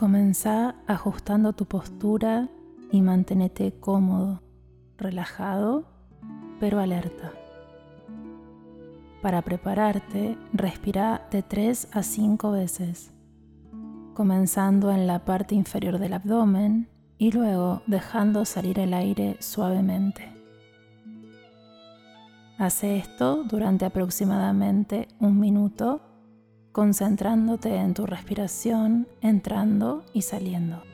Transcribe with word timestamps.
Comenzá 0.00 0.76
ajustando 0.86 1.52
tu 1.52 1.66
postura 1.66 2.48
y 2.90 3.02
manténete 3.02 3.78
cómodo, 3.80 4.40
relajado, 4.96 5.84
pero 6.58 6.80
alerta. 6.80 7.32
Para 9.20 9.42
prepararte, 9.42 10.38
respira 10.54 11.28
de 11.30 11.42
3 11.42 11.88
a 11.92 12.02
5 12.02 12.50
veces, 12.50 13.12
comenzando 14.14 14.90
en 14.90 15.06
la 15.06 15.26
parte 15.26 15.54
inferior 15.54 15.98
del 15.98 16.14
abdomen 16.14 16.88
y 17.18 17.32
luego 17.32 17.82
dejando 17.86 18.46
salir 18.46 18.78
el 18.78 18.94
aire 18.94 19.36
suavemente. 19.40 20.32
Hace 22.56 22.96
esto 22.96 23.44
durante 23.44 23.84
aproximadamente 23.84 25.08
un 25.18 25.38
minuto 25.38 26.00
concentrándote 26.72 27.76
en 27.76 27.94
tu 27.94 28.06
respiración 28.06 29.08
entrando 29.20 30.04
y 30.12 30.22
saliendo. 30.22 30.89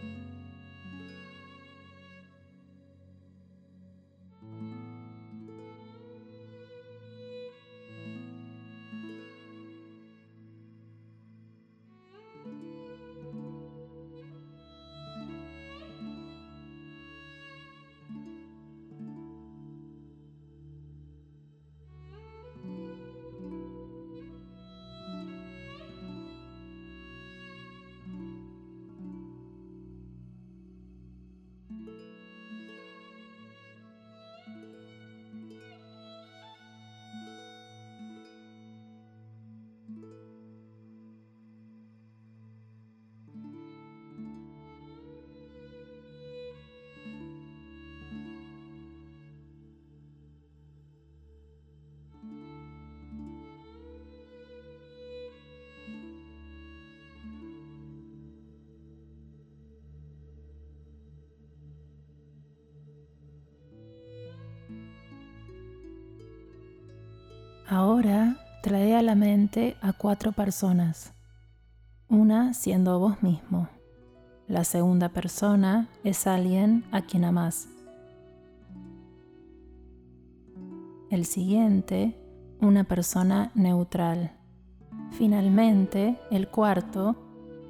Ahora 67.69 68.37
trae 68.63 68.95
a 68.95 69.03
la 69.03 69.17
mente 69.17 69.77
a 69.81 69.93
cuatro 69.93 70.31
personas, 70.31 71.15
una 72.09 72.55
siendo 72.55 73.01
vos 73.01 73.25
mismo. 73.25 73.69
La 74.47 74.63
segunda 74.63 75.09
persona 75.09 75.89
es 76.05 76.29
alguien 76.29 76.85
a 76.93 77.03
quien 77.03 77.25
amás. 77.25 77.69
El 81.11 81.25
siguiente, 81.25 82.17
una 82.61 82.85
persona 82.85 83.51
neutral. 83.57 84.31
Finalmente, 85.11 86.21
el 86.31 86.47
cuarto 86.47 87.17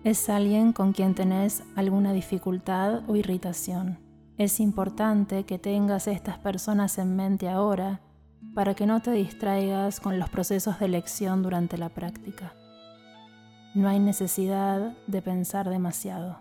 es 0.04 0.28
alguien 0.28 0.74
con 0.74 0.92
quien 0.92 1.14
tenés 1.14 1.62
alguna 1.74 2.12
dificultad 2.12 3.08
o 3.08 3.16
irritación. 3.16 3.98
Es 4.36 4.60
importante 4.60 5.44
que 5.44 5.58
tengas 5.58 6.06
estas 6.06 6.36
personas 6.38 6.98
en 6.98 7.16
mente 7.16 7.48
ahora 7.48 8.02
para 8.56 8.72
que 8.74 8.86
no 8.86 9.02
te 9.02 9.10
distraigas 9.10 10.00
con 10.00 10.18
los 10.18 10.30
procesos 10.30 10.78
de 10.78 10.86
elección 10.86 11.42
durante 11.42 11.76
la 11.76 11.90
práctica. 11.90 12.54
No 13.74 13.86
hay 13.86 13.98
necesidad 13.98 14.96
de 15.06 15.20
pensar 15.20 15.68
demasiado. 15.68 16.40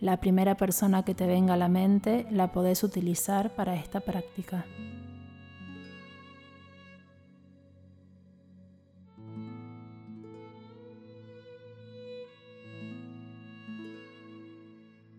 La 0.00 0.18
primera 0.18 0.56
persona 0.56 1.04
que 1.04 1.14
te 1.14 1.28
venga 1.28 1.54
a 1.54 1.56
la 1.56 1.68
mente 1.68 2.26
la 2.32 2.50
podés 2.50 2.82
utilizar 2.82 3.54
para 3.54 3.76
esta 3.76 4.00
práctica. 4.00 4.66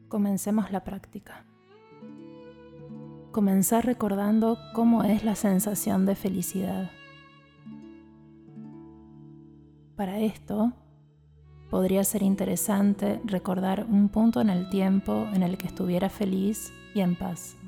Comencemos 0.09 0.69
la 0.69 0.83
práctica. 0.83 1.45
Comenzar 3.31 3.85
recordando 3.85 4.57
cómo 4.73 5.03
es 5.03 5.23
la 5.23 5.35
sensación 5.35 6.07
de 6.07 6.15
felicidad. 6.15 6.89
Para 9.95 10.19
esto, 10.19 10.73
podría 11.69 12.03
ser 12.03 12.23
interesante 12.23 13.21
recordar 13.25 13.85
un 13.87 14.09
punto 14.09 14.41
en 14.41 14.49
el 14.49 14.67
tiempo 14.69 15.27
en 15.31 15.43
el 15.43 15.59
que 15.59 15.67
estuviera 15.67 16.09
feliz 16.09 16.73
y 16.95 17.01
en 17.01 17.15
paz. 17.15 17.58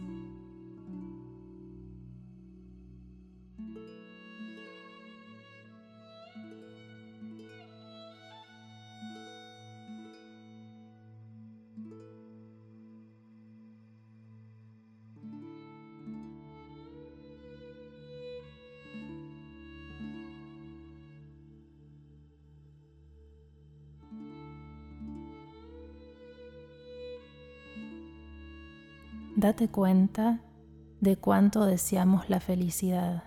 Date 29.41 29.69
cuenta 29.69 30.39
de 30.99 31.17
cuánto 31.17 31.65
deseamos 31.65 32.29
la 32.29 32.39
felicidad. 32.39 33.23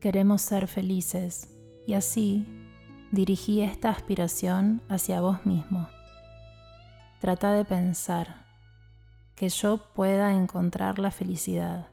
Queremos 0.00 0.42
ser 0.42 0.66
felices 0.66 1.56
y 1.86 1.94
así 1.94 2.44
dirigí 3.12 3.60
esta 3.60 3.90
aspiración 3.90 4.82
hacia 4.88 5.20
vos 5.20 5.46
mismo. 5.46 5.86
Trata 7.20 7.52
de 7.52 7.64
pensar 7.64 8.44
que 9.36 9.48
yo 9.50 9.78
pueda 9.94 10.34
encontrar 10.34 10.98
la 10.98 11.12
felicidad 11.12 11.86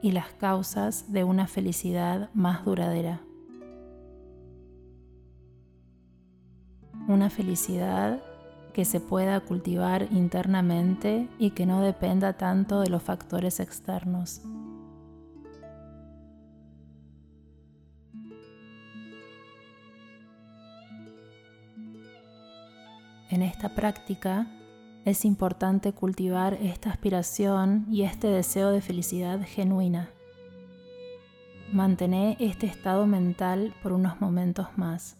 y 0.00 0.12
las 0.12 0.32
causas 0.34 1.12
de 1.12 1.24
una 1.24 1.48
felicidad 1.48 2.30
más 2.34 2.64
duradera. 2.64 3.20
Una 7.08 7.30
felicidad 7.30 8.22
que 8.72 8.84
se 8.84 9.00
pueda 9.00 9.40
cultivar 9.40 10.08
internamente 10.10 11.28
y 11.38 11.50
que 11.50 11.66
no 11.66 11.82
dependa 11.82 12.34
tanto 12.34 12.80
de 12.80 12.90
los 12.90 13.02
factores 13.02 13.60
externos. 13.60 14.42
En 23.30 23.42
esta 23.42 23.74
práctica 23.74 24.46
es 25.04 25.24
importante 25.24 25.92
cultivar 25.92 26.54
esta 26.54 26.90
aspiración 26.90 27.86
y 27.90 28.02
este 28.02 28.28
deseo 28.28 28.70
de 28.70 28.80
felicidad 28.80 29.40
genuina. 29.44 30.10
Mantener 31.72 32.36
este 32.40 32.66
estado 32.66 33.06
mental 33.06 33.74
por 33.82 33.92
unos 33.92 34.20
momentos 34.20 34.68
más. 34.76 35.18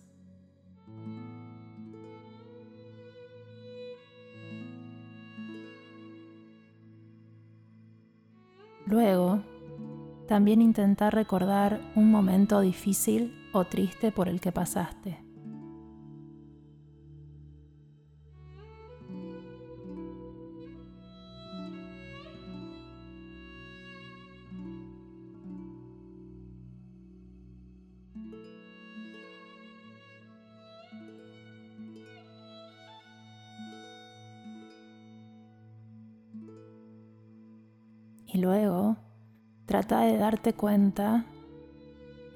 Luego, 8.88 9.42
también 10.28 10.62
intentar 10.62 11.14
recordar 11.14 11.78
un 11.94 12.10
momento 12.10 12.62
difícil 12.62 13.34
o 13.52 13.66
triste 13.66 14.12
por 14.12 14.28
el 14.28 14.40
que 14.40 14.50
pasaste. 14.50 15.27
De 39.96 40.18
darte 40.18 40.52
cuenta 40.52 41.24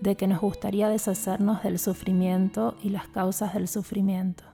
de 0.00 0.16
que 0.16 0.26
nos 0.26 0.40
gustaría 0.40 0.88
deshacernos 0.88 1.62
del 1.62 1.78
sufrimiento 1.78 2.76
y 2.82 2.88
las 2.88 3.06
causas 3.08 3.54
del 3.54 3.68
sufrimiento. 3.68 4.44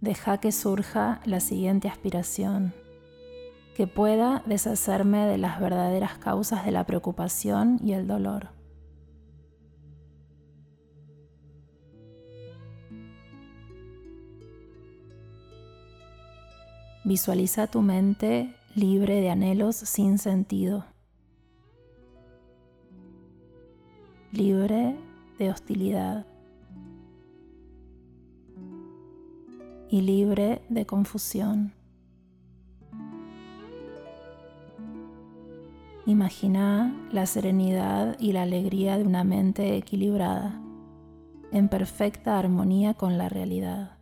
Deja 0.00 0.38
que 0.38 0.52
surja 0.52 1.20
la 1.24 1.40
siguiente 1.40 1.88
aspiración, 1.88 2.74
que 3.74 3.86
pueda 3.86 4.42
deshacerme 4.46 5.26
de 5.26 5.38
las 5.38 5.58
verdaderas 5.58 6.18
causas 6.18 6.64
de 6.64 6.70
la 6.70 6.84
preocupación 6.84 7.80
y 7.82 7.94
el 7.94 8.06
dolor. 8.06 8.50
Visualiza 17.04 17.66
tu 17.66 17.82
mente 17.82 18.54
libre 18.74 19.20
de 19.20 19.30
anhelos 19.30 19.76
sin 19.76 20.18
sentido, 20.18 20.86
libre 24.36 24.96
de 25.38 25.50
hostilidad 25.50 26.26
y 29.88 30.00
libre 30.00 30.62
de 30.68 30.86
confusión. 30.86 31.72
Imagina 36.06 36.92
la 37.12 37.26
serenidad 37.26 38.16
y 38.18 38.32
la 38.32 38.42
alegría 38.42 38.98
de 38.98 39.04
una 39.04 39.22
mente 39.22 39.76
equilibrada, 39.76 40.60
en 41.52 41.68
perfecta 41.68 42.38
armonía 42.38 42.94
con 42.94 43.16
la 43.16 43.28
realidad. 43.28 43.96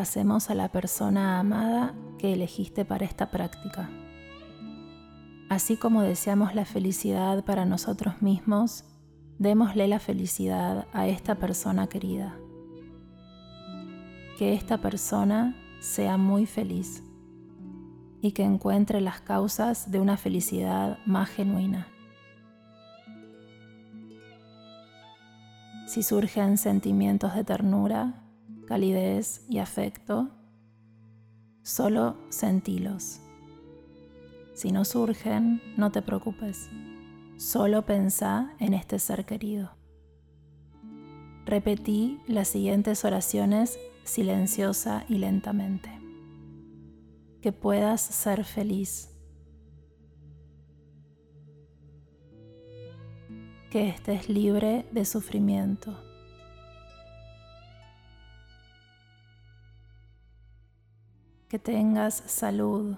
Pasemos 0.00 0.48
a 0.48 0.54
la 0.54 0.72
persona 0.72 1.38
amada 1.38 1.94
que 2.16 2.32
elegiste 2.32 2.86
para 2.86 3.04
esta 3.04 3.30
práctica. 3.30 3.90
Así 5.50 5.76
como 5.76 6.00
deseamos 6.00 6.54
la 6.54 6.64
felicidad 6.64 7.44
para 7.44 7.66
nosotros 7.66 8.22
mismos, 8.22 8.84
démosle 9.38 9.88
la 9.88 10.00
felicidad 10.00 10.86
a 10.94 11.06
esta 11.06 11.34
persona 11.34 11.86
querida. 11.86 12.34
Que 14.38 14.54
esta 14.54 14.78
persona 14.78 15.54
sea 15.80 16.16
muy 16.16 16.46
feliz 16.46 17.02
y 18.22 18.32
que 18.32 18.42
encuentre 18.42 19.02
las 19.02 19.20
causas 19.20 19.90
de 19.90 20.00
una 20.00 20.16
felicidad 20.16 20.96
más 21.04 21.28
genuina. 21.28 21.88
Si 25.86 26.02
surgen 26.02 26.56
sentimientos 26.56 27.34
de 27.34 27.44
ternura, 27.44 28.29
calidez 28.70 29.44
y 29.48 29.58
afecto, 29.58 30.30
solo 31.64 32.16
sentilos. 32.28 33.20
Si 34.54 34.70
no 34.70 34.84
surgen, 34.84 35.60
no 35.76 35.90
te 35.90 36.02
preocupes, 36.02 36.70
solo 37.36 37.84
pensá 37.84 38.54
en 38.60 38.74
este 38.74 39.00
ser 39.00 39.26
querido. 39.26 39.72
Repetí 41.46 42.20
las 42.28 42.46
siguientes 42.46 43.04
oraciones 43.04 43.76
silenciosa 44.04 45.04
y 45.08 45.18
lentamente. 45.18 45.90
Que 47.42 47.50
puedas 47.50 48.00
ser 48.00 48.44
feliz. 48.44 49.10
Que 53.68 53.88
estés 53.88 54.28
libre 54.28 54.86
de 54.92 55.04
sufrimiento. 55.04 56.09
Que 61.50 61.58
tengas 61.58 62.14
salud. 62.14 62.94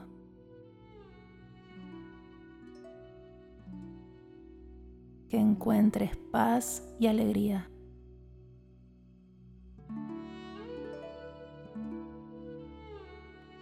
Que 5.30 5.38
encuentres 5.38 6.14
paz 6.30 6.86
y 7.00 7.06
alegría. 7.06 7.70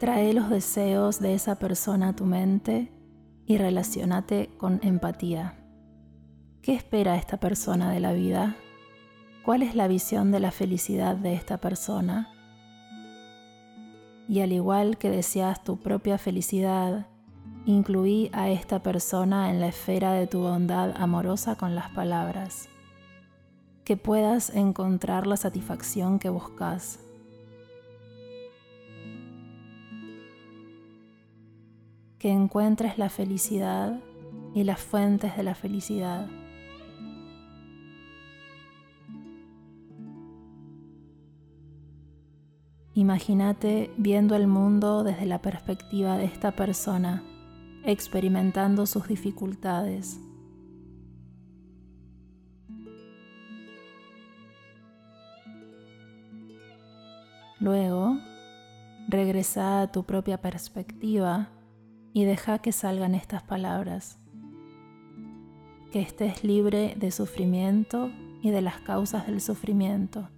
Trae 0.01 0.33
los 0.35 0.51
deseos 0.51 1.21
de 1.21 1.35
esa 1.35 1.55
persona 1.61 2.09
a 2.09 2.17
tu 2.17 2.27
mente 2.27 2.91
y 3.47 3.59
relacionate 3.59 4.51
con 4.59 4.81
empatía. 4.83 5.65
¿Qué 6.63 6.75
espera 6.75 7.15
esta 7.15 7.39
persona 7.39 7.93
de 7.93 8.01
la 8.01 8.13
vida? 8.13 8.57
¿Cuál 9.45 9.63
es 9.63 9.77
la 9.77 9.87
visión 9.87 10.33
de 10.33 10.41
la 10.41 10.51
felicidad 10.51 11.15
de 11.15 11.35
esta 11.35 11.59
persona? 11.59 12.40
Y 14.31 14.43
al 14.43 14.53
igual 14.53 14.97
que 14.97 15.11
deseas 15.11 15.65
tu 15.65 15.81
propia 15.81 16.17
felicidad, 16.17 17.09
incluí 17.67 18.31
a 18.33 18.49
esta 18.49 18.81
persona 18.81 19.51
en 19.51 19.61
la 19.61 19.67
esfera 19.67 20.13
de 20.13 20.29
tu 20.29 20.39
bondad 20.39 20.95
amorosa 20.97 21.57
con 21.57 21.75
las 21.75 21.91
palabras. 21.91 22.69
Que 23.83 23.97
puedas 23.97 24.51
encontrar 24.51 25.27
la 25.27 25.37
satisfacción 25.37 26.21
que 26.21 26.29
buscas. 26.29 27.01
Que 32.21 32.31
encuentres 32.31 32.99
la 32.99 33.09
felicidad 33.09 33.99
y 34.55 34.63
las 34.63 34.79
fuentes 34.79 35.37
de 35.37 35.43
la 35.43 35.57
felicidad. 35.57 36.29
Imagínate 42.95 43.93
viendo 43.97 44.35
el 44.35 44.49
mundo 44.49 45.05
desde 45.05 45.25
la 45.25 45.41
perspectiva 45.41 46.17
de 46.17 46.25
esta 46.25 46.57
persona, 46.57 47.23
experimentando 47.85 48.85
sus 48.85 49.07
dificultades. 49.07 50.19
Luego, 57.61 58.19
regresa 59.07 59.83
a 59.83 59.93
tu 59.93 60.03
propia 60.03 60.41
perspectiva 60.41 61.51
y 62.13 62.25
deja 62.25 62.59
que 62.59 62.73
salgan 62.73 63.15
estas 63.15 63.45
palabras. 63.45 64.19
Que 65.93 66.01
estés 66.01 66.43
libre 66.43 66.97
de 66.97 67.13
sufrimiento 67.13 68.11
y 68.43 68.51
de 68.51 68.63
las 68.63 68.81
causas 68.81 69.29
del 69.29 69.41
sufrimiento 69.41 70.29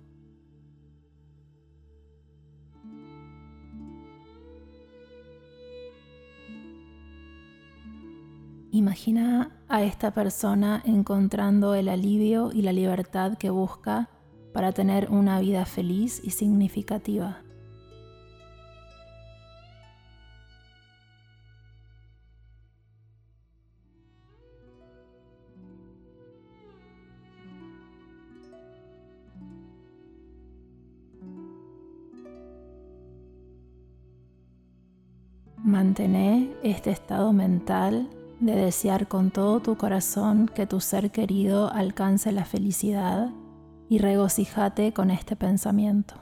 Imagina 8.83 9.53
a 9.69 9.85
esta 9.85 10.11
persona 10.11 10.83
encontrando 10.85 11.77
el 11.77 11.89
alivio 11.89 12.51
y 12.53 12.63
la 12.63 12.73
libertad 12.73 13.39
que 13.39 13.49
busca 13.49 14.09
para 14.53 14.73
tener 14.73 15.09
una 15.09 15.39
vida 15.39 15.65
feliz 15.67 16.21
y 16.25 16.31
significativa. 16.31 17.43
Mantener 35.63 36.59
este 36.65 36.91
estado 36.91 37.33
mental 37.33 38.11
de 38.43 38.57
desear 38.57 39.07
con 39.07 39.31
todo 39.31 39.61
tu 39.61 39.77
corazón 39.77 40.51
que 40.53 40.67
tu 40.67 40.81
ser 40.81 41.13
querido 41.13 41.73
alcance 41.73 42.33
la 42.33 42.45
felicidad 42.45 43.31
y 43.89 43.99
regocijate 43.99 44.93
con 44.93 45.13
este 45.13 45.37
pensamiento. 45.37 46.17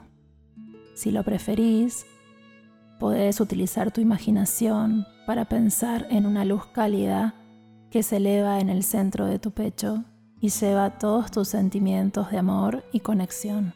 Si 0.93 1.09
lo 1.09 1.23
preferís, 1.23 2.05
podés 2.99 3.41
utilizar 3.41 3.91
tu 3.91 4.01
imaginación 4.01 5.07
para 5.25 5.45
pensar 5.45 6.05
en 6.11 6.27
una 6.27 6.45
luz 6.45 6.67
cálida 6.67 7.33
que 7.89 8.03
se 8.03 8.17
eleva 8.17 8.59
en 8.59 8.69
el 8.69 8.83
centro 8.83 9.25
de 9.25 9.39
tu 9.39 9.49
pecho 9.49 10.03
y 10.39 10.49
lleva 10.49 10.99
todos 10.99 11.31
tus 11.31 11.47
sentimientos 11.47 12.29
de 12.29 12.37
amor 12.37 12.83
y 12.91 12.99
conexión. 12.99 13.73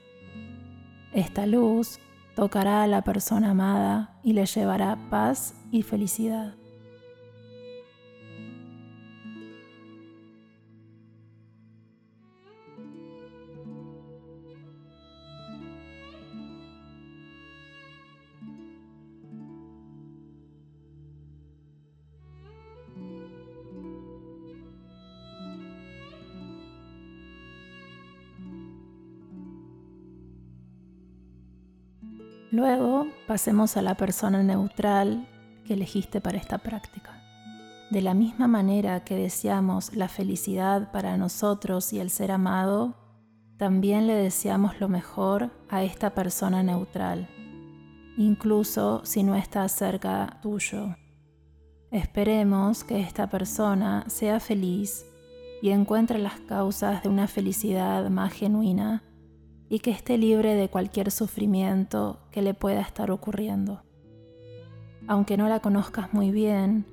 Esta 1.13 1.47
luz 1.47 1.99
tocará 2.35 2.83
a 2.83 2.87
la 2.87 3.01
persona 3.01 3.51
amada 3.51 4.19
y 4.23 4.33
le 4.33 4.45
llevará 4.45 4.99
paz 5.09 5.55
y 5.71 5.81
felicidad. 5.81 6.53
Luego 32.51 33.07
pasemos 33.27 33.75
a 33.77 33.81
la 33.81 33.95
persona 33.95 34.43
neutral 34.43 35.27
que 35.65 35.73
elegiste 35.73 36.21
para 36.21 36.37
esta 36.37 36.59
práctica. 36.59 37.21
De 37.89 38.01
la 38.01 38.13
misma 38.13 38.47
manera 38.47 39.03
que 39.03 39.15
deseamos 39.15 39.95
la 39.95 40.07
felicidad 40.07 40.91
para 40.91 41.17
nosotros 41.17 41.93
y 41.93 41.99
el 41.99 42.09
ser 42.09 42.31
amado, 42.31 42.95
también 43.57 44.07
le 44.07 44.15
deseamos 44.15 44.79
lo 44.79 44.89
mejor 44.89 45.51
a 45.69 45.83
esta 45.83 46.13
persona 46.13 46.61
neutral, 46.61 47.29
incluso 48.17 49.01
si 49.05 49.23
no 49.23 49.35
está 49.35 49.67
cerca 49.69 50.39
tuyo. 50.41 50.95
Esperemos 51.91 52.83
que 52.83 52.99
esta 52.99 53.29
persona 53.29 54.03
sea 54.07 54.39
feliz 54.39 55.05
y 55.61 55.69
encuentre 55.69 56.19
las 56.19 56.39
causas 56.41 57.01
de 57.03 57.09
una 57.09 57.27
felicidad 57.27 58.09
más 58.09 58.33
genuina 58.33 59.03
y 59.69 59.79
que 59.79 59.91
esté 59.91 60.17
libre 60.17 60.55
de 60.55 60.69
cualquier 60.69 61.11
sufrimiento 61.11 62.19
que 62.31 62.41
le 62.41 62.53
pueda 62.53 62.81
estar 62.81 63.11
ocurriendo. 63.11 63.83
Aunque 65.07 65.37
no 65.37 65.47
la 65.47 65.59
conozcas 65.59 66.13
muy 66.13 66.31
bien, 66.31 66.85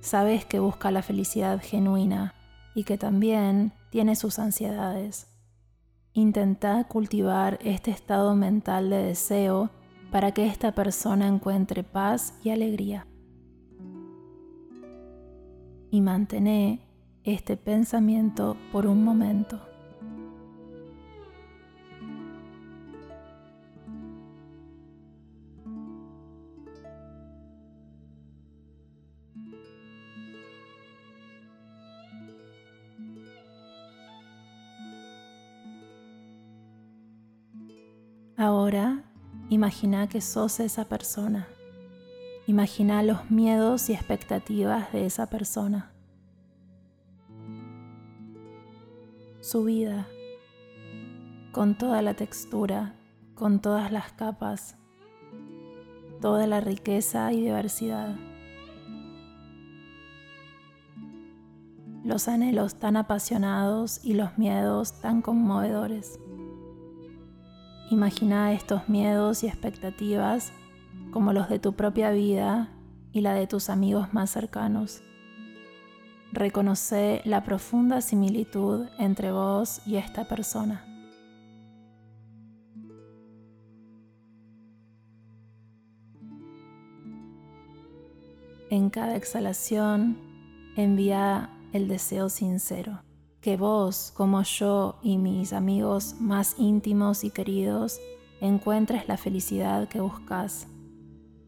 sabes 0.00 0.44
que 0.44 0.58
busca 0.58 0.90
la 0.90 1.02
felicidad 1.02 1.60
genuina 1.62 2.34
y 2.74 2.84
que 2.84 2.98
también 2.98 3.72
tiene 3.90 4.16
sus 4.16 4.38
ansiedades. 4.38 5.28
Intenta 6.12 6.84
cultivar 6.84 7.58
este 7.62 7.90
estado 7.90 8.34
mental 8.34 8.90
de 8.90 9.02
deseo 9.02 9.70
para 10.10 10.32
que 10.32 10.46
esta 10.46 10.72
persona 10.72 11.26
encuentre 11.26 11.82
paz 11.82 12.38
y 12.44 12.50
alegría. 12.50 13.06
Y 15.90 16.00
mantén 16.00 16.80
este 17.24 17.56
pensamiento 17.56 18.56
por 18.72 18.86
un 18.86 19.02
momento. 19.02 19.73
Ahora 38.44 39.02
imagina 39.48 40.06
que 40.06 40.20
sos 40.20 40.60
esa 40.60 40.84
persona. 40.84 41.48
Imagina 42.46 43.02
los 43.02 43.30
miedos 43.30 43.88
y 43.88 43.94
expectativas 43.94 44.92
de 44.92 45.06
esa 45.06 45.30
persona. 45.30 45.94
Su 49.40 49.64
vida, 49.64 50.06
con 51.52 51.78
toda 51.78 52.02
la 52.02 52.12
textura, 52.12 52.94
con 53.34 53.60
todas 53.60 53.90
las 53.90 54.12
capas, 54.12 54.76
toda 56.20 56.46
la 56.46 56.60
riqueza 56.60 57.32
y 57.32 57.40
diversidad. 57.40 58.14
Los 62.04 62.28
anhelos 62.28 62.74
tan 62.74 62.98
apasionados 62.98 64.04
y 64.04 64.12
los 64.12 64.36
miedos 64.36 65.00
tan 65.00 65.22
conmovedores. 65.22 66.18
Imagina 67.94 68.52
estos 68.52 68.88
miedos 68.88 69.44
y 69.44 69.46
expectativas 69.46 70.50
como 71.12 71.32
los 71.32 71.48
de 71.48 71.60
tu 71.60 71.74
propia 71.74 72.10
vida 72.10 72.68
y 73.12 73.20
la 73.20 73.34
de 73.34 73.46
tus 73.46 73.70
amigos 73.70 74.12
más 74.12 74.30
cercanos. 74.30 75.00
Reconoce 76.32 77.22
la 77.24 77.44
profunda 77.44 78.00
similitud 78.00 78.88
entre 78.98 79.30
vos 79.30 79.80
y 79.86 79.94
esta 79.94 80.24
persona. 80.24 80.84
En 88.70 88.90
cada 88.90 89.14
exhalación 89.14 90.18
envía 90.74 91.48
el 91.72 91.86
deseo 91.86 92.28
sincero 92.28 93.04
que 93.44 93.58
vos, 93.58 94.10
como 94.16 94.42
yo 94.42 94.98
y 95.02 95.18
mis 95.18 95.52
amigos 95.52 96.14
más 96.18 96.54
íntimos 96.56 97.24
y 97.24 97.30
queridos, 97.30 98.00
encuentres 98.40 99.06
la 99.06 99.18
felicidad 99.18 99.86
que 99.86 100.00
buscas, 100.00 100.66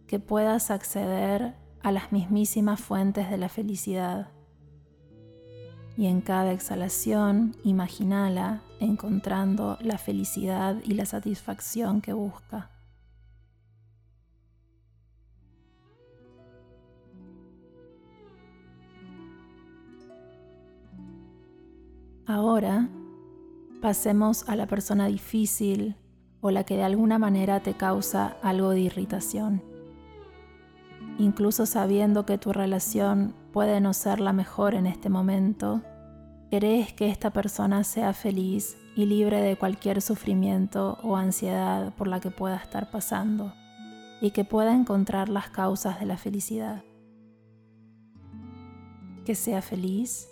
que 0.07 0.19
puedas 0.19 0.71
acceder 0.71 1.55
a 1.83 1.93
las 1.93 2.13
mismísimas 2.13 2.83
fuentes 2.83 3.31
de 3.31 3.39
la 3.39 3.49
felicidad. 3.49 4.29
Y 5.97 6.05
en 6.05 6.21
cada 6.21 6.53
exhalación, 6.53 7.57
imaginala 7.65 8.61
encontrando 8.79 9.79
la 9.81 9.97
felicidad 9.97 10.77
y 10.85 10.93
la 10.93 11.07
satisfacción 11.07 12.03
que 12.03 12.13
busca. 12.13 12.76
Ahora 22.29 22.89
pasemos 23.81 24.49
a 24.49 24.57
la 24.57 24.67
persona 24.67 25.07
difícil 25.07 25.95
o 26.41 26.51
la 26.51 26.65
que 26.65 26.77
de 26.77 26.83
alguna 26.83 27.19
manera 27.19 27.61
te 27.61 27.75
causa 27.75 28.37
algo 28.43 28.71
de 28.71 28.81
irritación. 28.81 29.63
Incluso 31.19 31.67
sabiendo 31.67 32.27
que 32.27 32.37
tu 32.37 32.53
relación 32.53 33.33
puede 33.53 33.81
no 33.81 33.93
ser 33.93 34.19
la 34.19 34.33
mejor 34.33 34.75
en 34.75 34.89
este 34.89 35.09
momento, 35.09 35.83
querés 36.51 36.93
que 36.93 37.11
esta 37.11 37.31
persona 37.31 37.85
sea 37.85 38.13
feliz 38.13 38.77
y 38.97 39.07
libre 39.07 39.41
de 39.41 39.57
cualquier 39.57 40.03
sufrimiento 40.03 40.99
o 41.05 41.17
ansiedad 41.17 41.95
por 41.95 42.09
la 42.09 42.19
que 42.19 42.33
pueda 42.33 42.57
estar 42.57 42.91
pasando 42.91 43.55
y 44.21 44.33
que 44.33 44.45
pueda 44.45 44.75
encontrar 44.75 45.29
las 45.29 45.49
causas 45.51 46.01
de 46.01 46.07
la 46.07 46.17
felicidad. 46.17 46.83
Que 49.25 49.37
sea 49.37 49.63
feliz 49.63 50.29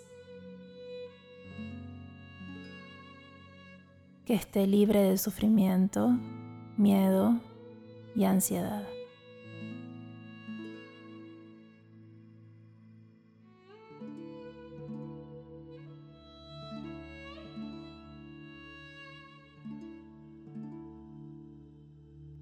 que 4.25 4.33
esté 4.33 4.65
libre 4.65 5.03
de 5.03 5.17
sufrimiento, 5.17 6.17
miedo 6.77 7.39
y 8.15 8.23
ansiedad. 8.23 8.83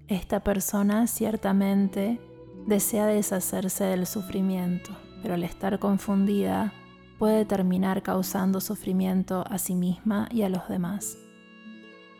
Esta 0.08 0.40
persona 0.40 1.06
ciertamente 1.06 2.20
desea 2.66 3.06
deshacerse 3.06 3.84
del 3.84 4.06
sufrimiento, 4.06 4.90
pero 5.22 5.34
al 5.34 5.42
estar 5.42 5.78
confundida 5.78 6.72
puede 7.18 7.44
terminar 7.44 8.02
causando 8.02 8.60
sufrimiento 8.60 9.44
a 9.48 9.58
sí 9.58 9.74
misma 9.74 10.28
y 10.30 10.42
a 10.42 10.48
los 10.48 10.68
demás. 10.68 11.18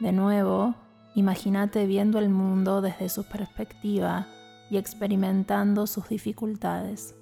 De 0.05 0.13
nuevo, 0.13 0.75
imagínate 1.15 1.87
viendo 1.87 2.19
el 2.19 2.29
mundo 2.29 2.83
desde 2.83 3.09
su 3.09 3.25
perspectiva 3.25 4.27
y 4.69 4.77
experimentando 4.77 5.87
sus 5.87 6.11
dificultades. 6.11 7.15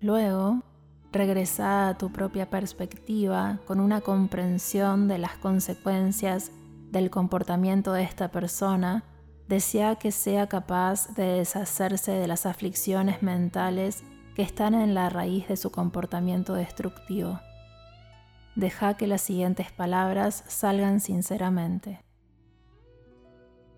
Luego, 0.00 0.62
regresa 1.12 1.88
a 1.90 1.98
tu 1.98 2.10
propia 2.10 2.48
perspectiva 2.48 3.58
con 3.66 3.78
una 3.78 4.00
comprensión 4.00 5.06
de 5.06 5.18
las 5.18 5.36
consecuencias 5.36 6.50
del 6.92 7.10
comportamiento 7.10 7.92
de 7.92 8.04
esta 8.04 8.30
persona 8.30 9.04
desea 9.50 9.96
que 9.96 10.12
sea 10.12 10.46
capaz 10.46 11.12
de 11.16 11.24
deshacerse 11.24 12.12
de 12.12 12.28
las 12.28 12.46
aflicciones 12.46 13.20
mentales 13.20 14.04
que 14.36 14.42
están 14.42 14.74
en 14.74 14.94
la 14.94 15.10
raíz 15.10 15.48
de 15.48 15.56
su 15.56 15.72
comportamiento 15.72 16.54
destructivo. 16.54 17.40
Deja 18.54 18.94
que 18.94 19.08
las 19.08 19.22
siguientes 19.22 19.72
palabras 19.72 20.44
salgan 20.46 21.00
sinceramente. 21.00 22.00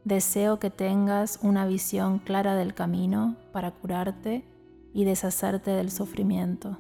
Deseo 0.05 0.59
que 0.59 0.69
tengas 0.69 1.39
una 1.43 1.65
visión 1.65 2.19
clara 2.19 2.55
del 2.55 2.75
camino 2.75 3.39
para 3.51 3.71
curarte 3.71 4.45
y 4.93 5.05
deshacerte 5.05 5.71
del 5.71 5.91
sufrimiento. 5.91 6.77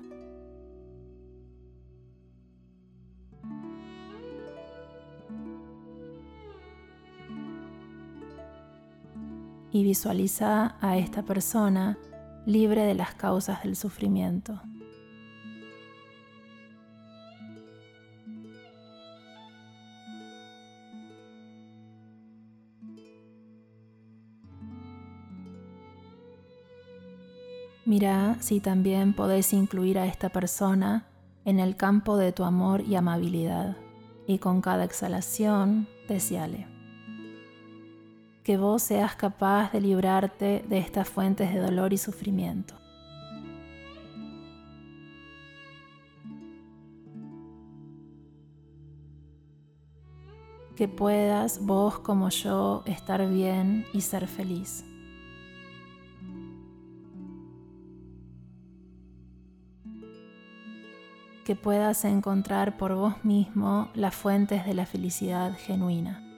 Y 9.73 9.85
visualiza 9.85 10.77
a 10.81 10.99
esta 10.99 11.23
persona 11.23 11.99
libre 12.47 12.85
de 12.85 12.95
las 12.95 13.15
causas 13.15 13.63
del 13.63 13.77
sufrimiento. 13.77 14.61
Mira 27.85 28.37
si 28.41 28.61
también 28.61 29.13
podés 29.13 29.53
incluir 29.53 29.99
a 29.99 30.07
esta 30.07 30.29
persona 30.29 31.07
en 31.45 31.59
el 31.59 31.77
campo 31.77 32.17
de 32.17 32.33
tu 32.33 32.45
amor 32.45 32.83
y 32.83 32.95
amabilidad, 32.95 33.77
y 34.27 34.39
con 34.39 34.61
cada 34.61 34.85
exhalación, 34.85 35.89
deseale. 36.09 36.72
Que 38.43 38.57
vos 38.57 38.83
seas 38.83 39.15
capaz 39.15 39.73
de 39.73 39.81
librarte 39.81 40.65
de 40.69 40.79
estas 40.79 41.09
fuentes 41.09 41.53
de 41.53 41.61
dolor 41.61 41.93
y 41.93 41.99
sufrimiento. 41.99 42.75
Que 50.77 50.89
puedas 50.89 51.65
vos 51.65 51.99
como 52.01 52.31
yo 52.31 52.83
estar 52.87 53.29
bien 53.29 53.87
y 53.93 54.01
ser 54.01 54.27
feliz. 54.27 54.85
que 61.45 61.57
puedas 61.57 62.05
encontrar 62.05 62.77
por 62.77 62.95
vos 62.95 63.25
mismo 63.25 63.89
las 63.95 64.15
fuentes 64.15 64.65
de 64.65 64.75
la 64.75 64.87
felicidad 64.87 65.57
genuina. 65.59 66.32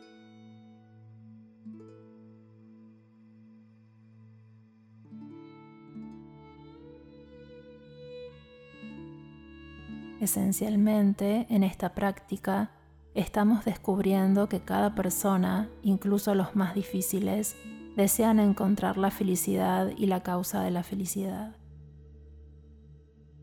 Esencialmente, 10.25 11.47
en 11.50 11.62
esta 11.62 11.90
práctica, 11.90 12.71
estamos 13.12 13.66
descubriendo 13.66 14.49
que 14.49 14.61
cada 14.61 14.95
persona, 14.95 15.69
incluso 15.83 16.35
los 16.35 16.57
más 16.57 16.75
difíciles, 16.75 17.54
desean 17.95 18.40
encontrar 18.40 18.97
la 18.97 19.11
felicidad 19.11 19.90
y 19.95 20.07
la 20.07 20.23
causa 20.23 20.62
de 20.62 20.71
la 20.71 20.83
felicidad 20.83 21.54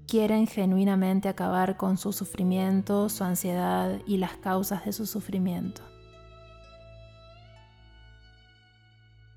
quieren 0.08 0.48
genuinamente 0.48 1.30
acabar 1.30 1.78
con 1.78 1.98
su 1.98 2.12
sufrimiento, 2.12 3.08
su 3.10 3.24
ansiedad 3.24 4.02
y 4.08 4.18
las 4.18 4.36
causas 4.38 4.84
de 4.84 4.92
su 4.92 5.06
sufrimiento. 5.06 5.84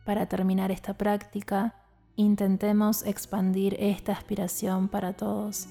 Para 0.04 0.26
terminar 0.26 0.72
esta 0.72 0.94
práctica, 0.94 1.76
intentemos 2.16 3.04
expandir 3.04 3.76
esta 3.78 4.12
aspiración 4.12 4.88
para 4.88 5.12
todos. 5.12 5.68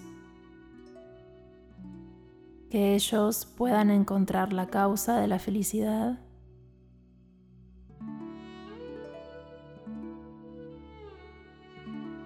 Que 2.73 2.95
ellos 2.95 3.45
puedan 3.45 3.91
encontrar 3.91 4.51
la 4.51 4.65
causa 4.65 5.19
de 5.19 5.27
la 5.27 5.37
felicidad 5.37 6.17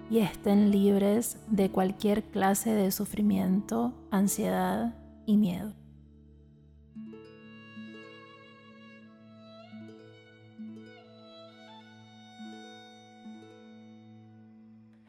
y 0.08 0.20
estén 0.20 0.70
libres 0.70 1.36
de 1.48 1.70
cualquier 1.70 2.22
clase 2.22 2.72
de 2.72 2.90
sufrimiento, 2.92 3.92
ansiedad 4.10 4.94
y 5.26 5.36
miedo. 5.36 5.74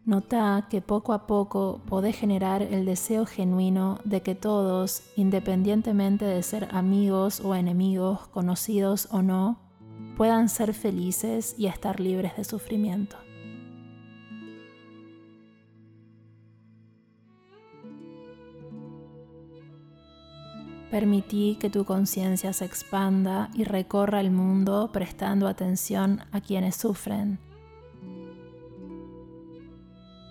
Nota 0.10 0.66
que 0.72 0.82
poco 0.82 1.14
a 1.14 1.28
poco 1.28 1.82
podés 1.86 2.16
generar 2.16 2.64
el 2.64 2.84
deseo 2.84 3.28
genuino 3.28 4.00
de 4.06 4.24
que 4.24 4.34
todos, 4.34 5.04
independientemente 5.16 6.26
de 6.26 6.42
ser 6.42 6.68
amigos 6.72 7.42
o 7.42 7.54
enemigos, 7.54 8.28
conocidos 8.30 9.08
o 9.12 9.22
no, 9.22 9.60
puedan 10.18 10.50
ser 10.50 10.74
felices 10.74 11.54
y 11.60 11.68
estar 11.68 12.00
libres 12.00 12.36
de 12.38 12.44
sufrimiento. 12.44 13.18
Permití 20.90 21.56
que 21.60 21.70
tu 21.70 21.86
conciencia 21.86 22.52
se 22.54 22.66
expanda 22.66 23.52
y 23.54 23.64
recorra 23.64 24.22
el 24.22 24.32
mundo 24.32 24.90
prestando 24.92 25.48
atención 25.48 26.22
a 26.32 26.42
quienes 26.42 26.78
sufren. 26.78 27.49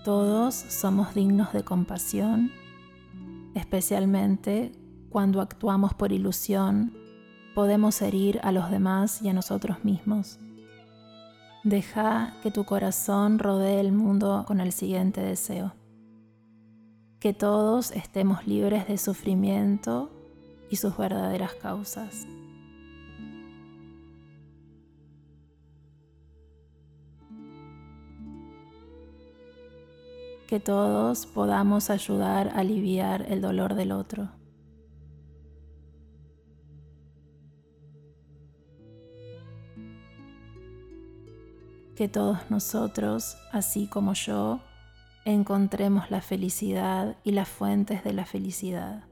Todos 0.08 0.54
somos 0.54 1.14
dignos 1.14 1.52
de 1.52 1.64
compasión, 1.64 2.50
especialmente 3.54 4.72
cuando 5.10 5.42
actuamos 5.42 5.92
por 5.92 6.12
ilusión, 6.12 6.96
podemos 7.54 8.00
herir 8.00 8.40
a 8.42 8.50
los 8.50 8.70
demás 8.70 9.20
y 9.20 9.28
a 9.28 9.34
nosotros 9.34 9.84
mismos. 9.84 10.40
Deja 11.62 12.32
que 12.42 12.50
tu 12.50 12.64
corazón 12.64 13.38
rodee 13.38 13.80
el 13.80 13.92
mundo 13.92 14.44
con 14.48 14.60
el 14.60 14.72
siguiente 14.72 15.20
deseo. 15.20 15.74
Que 17.20 17.34
todos 17.34 17.90
estemos 17.90 18.46
libres 18.46 18.88
de 18.88 18.96
sufrimiento 18.96 20.10
y 20.70 20.76
sus 20.76 20.96
verdaderas 20.96 21.52
causas. 21.52 22.26
Que 30.48 30.60
todos 30.60 31.26
podamos 31.26 31.90
ayudar 31.90 32.48
a 32.48 32.60
aliviar 32.60 33.26
el 33.28 33.42
dolor 33.42 33.74
del 33.74 33.92
otro. 33.92 34.30
Que 41.94 42.08
todos 42.08 42.50
nosotros, 42.50 43.36
así 43.52 43.88
como 43.88 44.14
yo, 44.14 44.60
encontremos 45.26 46.10
la 46.10 46.22
felicidad 46.22 47.18
y 47.24 47.32
las 47.32 47.50
fuentes 47.50 48.02
de 48.02 48.14
la 48.14 48.24
felicidad. 48.24 49.07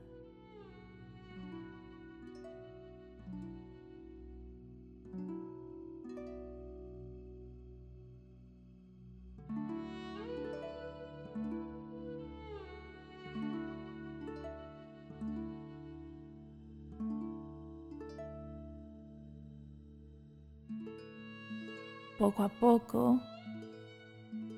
Poco 22.26 22.42
a 22.42 22.48
poco 22.48 23.20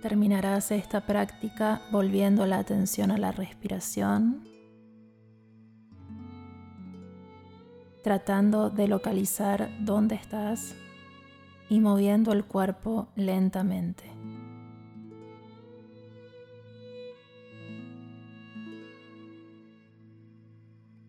terminarás 0.00 0.70
esta 0.70 1.02
práctica 1.04 1.82
volviendo 1.92 2.46
la 2.46 2.56
atención 2.56 3.10
a 3.10 3.18
la 3.18 3.30
respiración, 3.30 4.48
tratando 8.02 8.70
de 8.70 8.88
localizar 8.88 9.68
dónde 9.80 10.14
estás 10.14 10.76
y 11.68 11.80
moviendo 11.80 12.32
el 12.32 12.46
cuerpo 12.46 13.08
lentamente. 13.16 14.04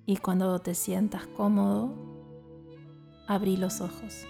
Y 0.06 0.18
cuando 0.18 0.60
te 0.60 0.76
sientas 0.76 1.26
cómodo, 1.26 1.96
abrí 3.30 3.56
los 3.56 3.80
ojos. 3.80 4.28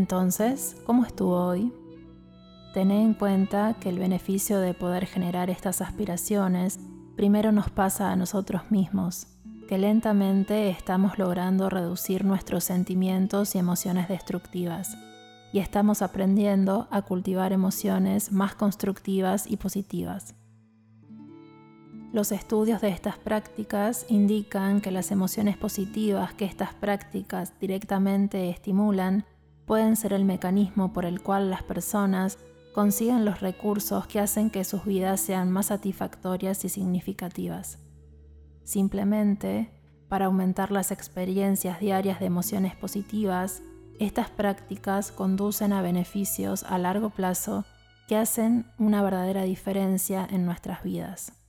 Entonces, 0.00 0.78
¿cómo 0.86 1.04
estuvo 1.04 1.36
hoy? 1.36 1.74
Ten 2.72 2.90
en 2.90 3.12
cuenta 3.12 3.76
que 3.78 3.90
el 3.90 3.98
beneficio 3.98 4.58
de 4.58 4.72
poder 4.72 5.04
generar 5.04 5.50
estas 5.50 5.82
aspiraciones 5.82 6.80
primero 7.16 7.52
nos 7.52 7.68
pasa 7.68 8.10
a 8.10 8.16
nosotros 8.16 8.70
mismos, 8.70 9.26
que 9.68 9.76
lentamente 9.76 10.70
estamos 10.70 11.18
logrando 11.18 11.68
reducir 11.68 12.24
nuestros 12.24 12.64
sentimientos 12.64 13.54
y 13.54 13.58
emociones 13.58 14.08
destructivas, 14.08 14.96
y 15.52 15.58
estamos 15.58 16.00
aprendiendo 16.00 16.88
a 16.90 17.02
cultivar 17.02 17.52
emociones 17.52 18.32
más 18.32 18.54
constructivas 18.54 19.50
y 19.50 19.58
positivas. 19.58 20.34
Los 22.14 22.32
estudios 22.32 22.80
de 22.80 22.88
estas 22.88 23.18
prácticas 23.18 24.06
indican 24.08 24.80
que 24.80 24.92
las 24.92 25.10
emociones 25.10 25.58
positivas 25.58 26.32
que 26.32 26.46
estas 26.46 26.72
prácticas 26.72 27.52
directamente 27.60 28.48
estimulan 28.48 29.26
pueden 29.70 29.94
ser 29.94 30.12
el 30.14 30.24
mecanismo 30.24 30.92
por 30.92 31.04
el 31.04 31.22
cual 31.22 31.48
las 31.48 31.62
personas 31.62 32.38
consiguen 32.74 33.24
los 33.24 33.40
recursos 33.40 34.04
que 34.08 34.18
hacen 34.18 34.50
que 34.50 34.64
sus 34.64 34.84
vidas 34.84 35.20
sean 35.20 35.52
más 35.52 35.66
satisfactorias 35.66 36.64
y 36.64 36.68
significativas. 36.68 37.78
Simplemente, 38.64 39.70
para 40.08 40.26
aumentar 40.26 40.72
las 40.72 40.90
experiencias 40.90 41.78
diarias 41.78 42.18
de 42.18 42.26
emociones 42.26 42.74
positivas, 42.74 43.62
estas 44.00 44.28
prácticas 44.28 45.12
conducen 45.12 45.72
a 45.72 45.82
beneficios 45.82 46.64
a 46.64 46.76
largo 46.76 47.10
plazo 47.10 47.64
que 48.08 48.16
hacen 48.16 48.66
una 48.76 49.04
verdadera 49.04 49.44
diferencia 49.44 50.26
en 50.28 50.46
nuestras 50.46 50.82
vidas. 50.82 51.39